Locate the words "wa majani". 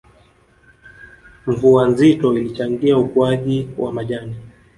3.77-4.35